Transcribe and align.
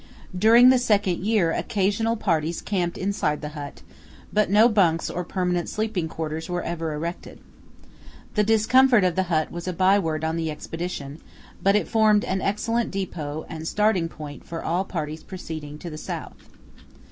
During 0.35 0.69
the 0.71 0.79
second 0.79 1.23
year 1.23 1.51
occasional 1.51 2.15
parties 2.15 2.59
camped 2.59 2.97
inside 2.97 3.41
the 3.41 3.49
hut, 3.49 3.83
but 4.33 4.49
no 4.49 4.67
bunks 4.67 5.11
or 5.11 5.23
permanent 5.23 5.69
sleeping 5.69 6.07
quarters 6.09 6.49
were 6.49 6.63
ever 6.63 6.95
erected. 6.95 7.39
The 8.33 8.43
discomfort 8.43 9.03
of 9.03 9.13
the 9.15 9.21
hut 9.29 9.51
was 9.51 9.67
a 9.67 9.73
byword 9.73 10.23
on 10.23 10.37
the 10.37 10.49
Expedition, 10.49 11.19
but 11.61 11.75
it 11.75 11.87
formed 11.87 12.25
an 12.25 12.41
excellent 12.41 12.89
depot 12.89 13.45
and 13.47 13.67
starting 13.67 14.09
point 14.09 14.43
for 14.43 14.63
all 14.63 14.85
parties 14.85 15.21
proceeding 15.21 15.77
to 15.77 15.91
the 15.91 15.99
south. 15.99 16.49